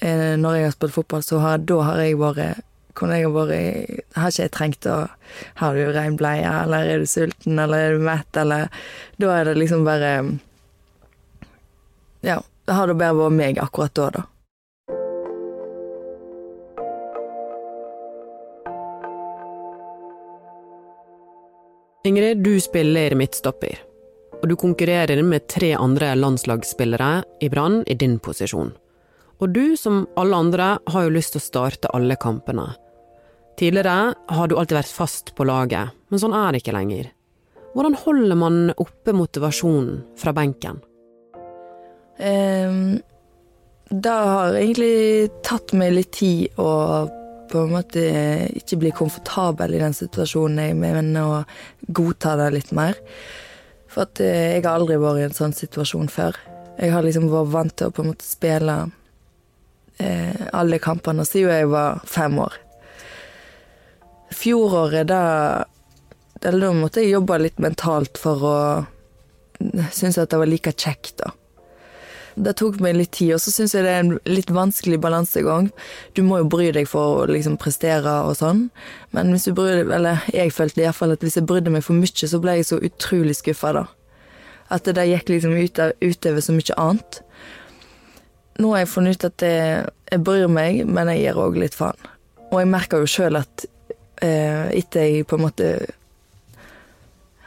Eh, 0.00 0.32
når 0.40 0.56
jeg 0.56 0.64
har 0.64 0.72
spilt 0.72 0.94
fotball, 0.94 1.22
så 1.22 1.40
har, 1.42 1.58
da 1.60 1.80
har 1.84 2.00
jeg 2.00 2.16
vært 2.20 2.62
kunne 2.94 3.18
jeg 3.18 3.30
vært 3.34 4.14
Har 4.14 4.30
ikke 4.30 4.44
jeg 4.44 4.52
trengt 4.54 4.86
å 4.86 4.96
Har 5.60 5.76
du 5.76 5.90
rein 5.92 6.18
bleie, 6.18 6.50
eller 6.62 6.86
er 6.86 7.02
du 7.02 7.08
sulten, 7.10 7.58
eller 7.58 7.88
er 7.88 7.96
du 7.98 8.04
mett, 8.06 8.36
eller 8.38 8.68
Da 9.20 9.32
er 9.38 9.50
det 9.50 9.56
liksom 9.58 9.84
bare 9.86 10.12
Ja, 12.24 12.40
har 12.70 12.86
det 12.88 12.98
bare 13.00 13.18
vært 13.18 13.36
meg 13.36 13.58
akkurat 13.60 13.94
da, 13.98 14.10
da. 14.14 14.22
Ingrid, 22.04 22.42
du 22.44 22.58
spiller 22.60 23.14
midtstopper, 23.16 23.78
og 24.42 24.42
du 24.50 24.52
konkurrerer 24.60 25.22
med 25.24 25.46
tre 25.48 25.70
andre 25.72 26.10
landslagsspillere 26.18 27.22
i 27.40 27.48
Brann 27.48 27.78
i 27.88 27.96
din 27.96 28.18
posisjon. 28.20 28.74
Og 29.40 29.54
du, 29.56 29.72
som 29.80 30.02
alle 30.20 30.36
andre, 30.36 30.66
har 30.84 31.06
jo 31.06 31.14
lyst 31.14 31.32
til 31.32 31.40
å 31.40 31.46
starte 31.46 31.92
alle 31.96 32.18
kampene. 32.20 32.66
Tidligere 33.56 34.12
har 34.36 34.52
du 34.52 34.56
alltid 34.58 34.76
vært 34.82 34.92
fast 34.92 35.32
på 35.32 35.48
laget, 35.48 35.96
men 36.12 36.20
sånn 36.20 36.36
er 36.36 36.52
det 36.52 36.60
ikke 36.60 36.76
lenger. 36.76 37.08
Hvordan 37.72 37.96
holder 38.04 38.40
man 38.42 38.60
oppe 38.76 39.16
motivasjonen 39.16 40.02
fra 40.20 40.36
benken? 40.36 40.84
Um, 42.20 43.00
det 43.88 44.12
har 44.12 44.60
egentlig 44.60 45.32
tatt 45.40 45.72
meg 45.72 45.96
litt 45.96 46.12
tid 46.20 46.60
å 46.60 46.68
på 47.50 47.64
en 47.64 47.74
måte 47.74 48.02
ikke 48.58 48.78
bli 48.80 48.92
komfortabel 48.96 49.76
i 49.76 49.82
den 49.82 49.96
situasjonen 49.96 50.62
jeg 50.62 50.74
er 50.74 50.80
med, 50.80 50.98
men 50.98 51.20
å 51.20 51.42
godta 51.94 52.36
det 52.40 52.50
litt 52.56 52.72
mer. 52.76 52.98
For 53.90 54.08
at 54.08 54.22
eh, 54.24 54.56
jeg 54.56 54.64
har 54.64 54.78
aldri 54.78 54.98
vært 55.00 55.22
i 55.22 55.26
en 55.28 55.36
sånn 55.36 55.54
situasjon 55.56 56.10
før. 56.12 56.38
Jeg 56.80 56.94
har 56.94 57.06
liksom 57.06 57.28
vært 57.32 57.52
vant 57.54 57.76
til 57.78 57.90
å 57.90 57.94
på 57.94 58.02
en 58.02 58.10
måte 58.10 58.26
spille 58.26 58.78
eh, 60.02 60.46
alle 60.52 60.80
kampene 60.82 61.26
siden 61.28 61.54
jeg 61.54 61.70
var 61.70 62.02
fem 62.08 62.40
år. 62.42 62.58
Fjoråret, 64.34 65.06
da 65.08 65.22
Da 66.44 66.50
måtte 66.76 67.00
jeg 67.00 67.14
jobbe 67.14 67.38
litt 67.40 67.60
mentalt 67.62 68.18
for 68.20 68.42
å 68.44 68.56
synes 69.92 70.18
at 70.18 70.30
det 70.30 70.40
var 70.40 70.50
like 70.50 70.72
kjekt, 70.76 71.14
da. 71.22 71.30
Det 72.34 72.56
tok 72.58 72.80
meg 72.82 72.96
litt 72.98 73.12
tid, 73.14 73.36
og 73.36 73.42
så 73.42 73.52
syns 73.54 73.76
jeg 73.76 73.84
det 73.86 73.92
er 73.94 74.00
en 74.02 74.16
litt 74.26 74.50
vanskelig 74.50 74.98
balansegang. 75.02 75.68
Du 76.18 76.24
må 76.26 76.40
jo 76.40 76.48
bry 76.50 76.70
deg 76.74 76.88
for 76.90 77.22
å 77.22 77.26
liksom 77.30 77.58
prestere 77.62 78.14
og 78.26 78.34
sånn, 78.40 78.66
men 79.14 79.30
hvis 79.30 79.46
du 79.46 79.52
bryr 79.54 79.84
deg 79.84 79.92
Eller 79.94 80.24
jeg 80.34 80.54
følte 80.54 80.82
iallfall 80.82 81.14
at 81.14 81.22
hvis 81.22 81.38
jeg 81.38 81.46
brydde 81.46 81.70
meg 81.70 81.84
for 81.86 81.94
mye, 81.94 82.30
så 82.30 82.40
ble 82.42 82.56
jeg 82.58 82.70
så 82.70 82.80
utrolig 82.82 83.36
skuffa, 83.38 83.72
da. 83.78 83.84
At 84.74 84.88
det 84.88 84.96
der 84.98 85.10
gikk 85.12 85.30
liksom 85.30 85.54
ut, 85.54 85.78
utover 86.02 86.42
så 86.42 86.56
mye 86.56 86.78
annet. 86.80 87.20
Nå 88.58 88.70
har 88.72 88.82
jeg 88.82 88.90
funnet 88.90 89.18
ut 89.18 89.28
at 89.28 89.44
jeg, 89.46 89.84
jeg 90.10 90.24
bryr 90.26 90.50
meg, 90.50 90.82
men 90.86 91.10
jeg 91.12 91.22
gir 91.24 91.38
òg 91.42 91.58
litt 91.60 91.76
faen. 91.78 92.10
Og 92.50 92.60
jeg 92.62 92.70
merker 92.70 93.02
jo 93.02 93.10
sjøl 93.10 93.38
at 93.38 93.66
eh, 94.22 94.70
etter 94.78 95.06
jeg 95.06 95.28
på 95.28 95.38
en 95.38 95.46
måte 95.46 95.68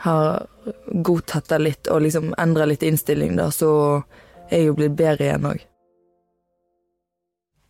har 0.04 0.48
godtatt 0.92 1.50
det 1.50 1.60
litt 1.64 1.90
og 1.92 2.04
liksom 2.06 2.34
endra 2.38 2.68
litt 2.70 2.84
innstilling, 2.86 3.36
da, 3.40 3.50
så 3.52 3.72
er 4.50 4.68
jo 4.68 4.76
blitt 4.78 4.98
bedre 4.98 5.28
igjen 5.28 5.48
òg. 5.50 5.64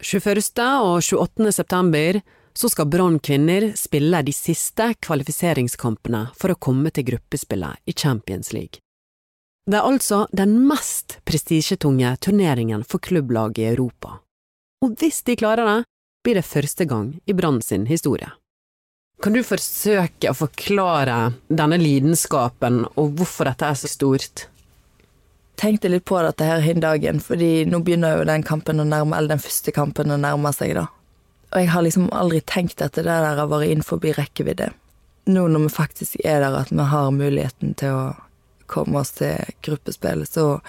21. 0.04 0.42
og 0.86 1.00
28. 1.02 1.52
september 1.52 2.22
så 2.58 2.70
skal 2.70 2.90
Brann 2.90 3.20
kvinner 3.20 3.72
spille 3.78 4.22
de 4.26 4.34
siste 4.34 4.92
kvalifiseringskampene 5.06 6.28
for 6.38 6.54
å 6.54 6.60
komme 6.62 6.94
til 6.94 7.06
gruppespillet 7.12 7.82
i 7.86 7.94
Champions 7.94 8.54
League. 8.54 8.82
Det 9.68 9.78
er 9.78 9.86
altså 9.86 10.24
den 10.32 10.56
mest 10.70 11.20
prestisjetunge 11.28 12.16
turneringen 12.24 12.86
for 12.88 13.04
klubblag 13.04 13.60
i 13.60 13.68
Europa. 13.74 14.22
Og 14.86 14.96
hvis 15.02 15.24
de 15.28 15.36
klarer 15.38 15.68
det, 15.68 15.80
blir 16.24 16.40
det 16.40 16.48
første 16.48 16.86
gang 16.88 17.12
i 17.26 17.36
Brann 17.38 17.62
sin 17.62 17.86
historie. 17.90 18.30
Kan 19.22 19.34
du 19.34 19.42
forsøke 19.42 20.30
å 20.30 20.38
forklare 20.38 21.18
denne 21.50 21.80
lidenskapen 21.82 22.84
og 22.94 23.18
hvorfor 23.18 23.50
dette 23.50 23.66
er 23.66 23.78
så 23.80 23.90
stort? 23.90 24.46
Tenkte 25.58 25.90
litt 25.90 26.06
på 26.06 26.20
dette 26.22 26.46
her 26.46 26.62
hin 26.62 26.84
dagen, 26.84 27.22
fordi 27.24 27.66
nå 27.66 27.82
begynner 27.86 28.20
jo 28.20 28.28
den 28.30 28.44
kampen 28.46 28.82
å 28.82 28.86
nærme, 28.86 29.18
eller 29.18 29.36
den 29.36 29.42
første 29.42 29.74
kampen 29.74 30.14
å 30.14 30.20
nærme 30.22 30.52
seg, 30.54 30.76
da. 30.78 30.86
Og 31.54 31.64
jeg 31.64 31.72
har 31.72 31.86
liksom 31.86 32.10
aldri 32.14 32.42
tenkt 32.46 32.84
at 32.84 32.98
det 32.98 33.08
der 33.08 33.26
har 33.40 33.50
vært 33.50 33.72
innenfor 33.72 34.04
rekkevidde. 34.04 34.70
Nå 35.28 35.48
når 35.52 35.66
vi 35.66 35.74
faktisk 35.74 36.20
er 36.24 36.44
der, 36.44 36.60
at 36.60 36.72
vi 36.72 36.86
har 36.92 37.12
muligheten 37.12 37.74
til 37.80 37.96
å 37.96 38.04
komme 38.68 39.00
oss 39.02 39.16
til 39.18 39.40
gruppespill, 39.64 40.26
så 40.28 40.60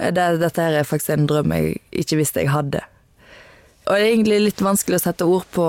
det, 0.00 0.24
dette 0.40 0.64
her 0.64 0.78
er 0.80 0.88
faktisk 0.88 1.12
en 1.14 1.28
drøm 1.28 1.52
jeg 1.52 1.76
ikke 2.02 2.18
visste 2.20 2.40
jeg 2.42 2.52
hadde. 2.54 2.80
Og 3.86 3.92
det 3.92 4.00
er 4.00 4.08
egentlig 4.14 4.40
litt 4.40 4.64
vanskelig 4.64 5.00
å 5.00 5.04
sette 5.04 5.28
ord 5.28 5.46
på 5.52 5.66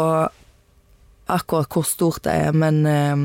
akkurat 1.31 1.71
hvor 1.71 1.87
stort 1.87 2.23
det 2.27 2.35
er, 2.47 2.55
men 2.55 2.81
eh, 2.87 3.23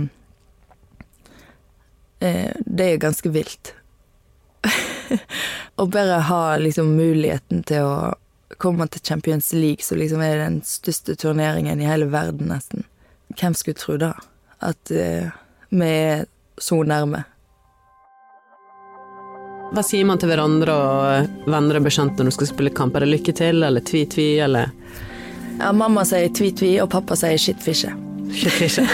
eh 2.27 2.53
det 2.67 2.91
er 2.91 3.03
ganske 3.03 3.31
vilt. 3.31 3.76
Å 5.81 5.87
bare 5.87 6.21
ha 6.29 6.43
liksom 6.61 6.95
muligheten 6.97 7.63
til 7.69 7.87
å 7.87 8.15
komme 8.63 8.87
til 8.89 9.03
Champions 9.05 9.53
League, 9.53 9.85
som 9.85 9.99
liksom 9.99 10.23
er 10.25 10.39
den 10.41 10.61
største 10.65 11.17
turneringen 11.19 11.81
i 11.81 11.89
hele 11.89 12.07
verden, 12.11 12.49
nesten. 12.53 12.87
Hvem 13.37 13.55
skulle 13.59 13.81
tro 13.81 13.97
da? 14.01 14.13
At 14.65 14.93
uh, 14.95 15.33
vi 15.69 15.91
er 15.91 16.25
så 16.59 16.83
nærme. 16.87 17.25
Hva 19.75 19.83
sier 19.83 20.07
man 20.07 20.19
til 20.23 20.31
hverandre 20.31 20.73
og 20.73 21.51
venner 21.51 21.81
og 21.81 21.85
bekjente 21.89 22.23
når 22.23 22.31
du 22.31 22.37
skal 22.39 22.53
spille 22.53 22.75
kamp? 22.75 22.97
Er 22.97 23.05
det 23.05 23.15
lykke 23.17 23.35
til, 23.37 23.63
eller 23.67 23.83
tvi-tvi, 23.85 24.31
eller 24.47 24.67
Ja, 25.59 25.73
mamma 25.73 26.05
sier 26.07 26.31
tvi-tvi, 26.37 26.77
og 26.85 26.91
pappa 26.93 27.17
sier 27.19 27.39
shit-fisje. 27.41 27.91
Shit-fisje. 28.37 28.85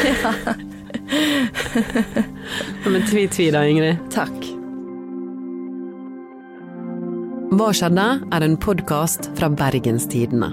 Men 2.92 3.00
tvi-tvi 3.11 3.50
da, 3.52 3.66
Ingrid? 3.69 3.97
Takk. 4.14 4.52
Hva 7.53 7.67
skjedde? 7.77 8.05
er 8.33 8.45
en 8.47 8.55
podkast 8.57 9.27
fra 9.37 9.51
Bergenstidene. 9.53 10.47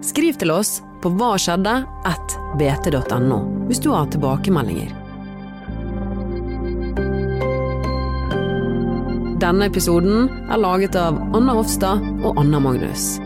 Skriv 0.00 0.38
til 0.40 0.48
oss 0.54 0.78
på 1.04 1.10
hva 1.12 1.34
skjedde 1.36 1.74
at 2.08 2.36
bt.no 2.56 3.40
hvis 3.68 3.82
du 3.84 3.90
har 3.92 4.08
tilbakemeldinger. 4.14 4.94
Denne 9.44 9.68
episoden 9.68 10.30
er 10.48 10.64
laget 10.64 10.96
av 10.96 11.20
Anna 11.36 11.58
Hofstad 11.60 12.00
og 12.24 12.40
Anna 12.40 12.64
Magnus. 12.64 13.18